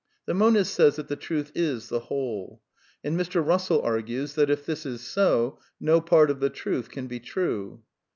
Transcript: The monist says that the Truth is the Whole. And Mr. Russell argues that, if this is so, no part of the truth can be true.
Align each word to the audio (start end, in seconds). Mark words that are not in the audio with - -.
The 0.25 0.33
monist 0.33 0.73
says 0.73 0.95
that 0.95 1.09
the 1.09 1.15
Truth 1.15 1.51
is 1.53 1.89
the 1.89 1.99
Whole. 1.99 2.59
And 3.03 3.15
Mr. 3.15 3.45
Russell 3.45 3.83
argues 3.83 4.33
that, 4.33 4.49
if 4.49 4.65
this 4.65 4.83
is 4.83 5.01
so, 5.01 5.59
no 5.79 6.01
part 6.01 6.31
of 6.31 6.39
the 6.39 6.49
truth 6.49 6.89
can 6.89 7.05
be 7.05 7.19
true. 7.19 7.83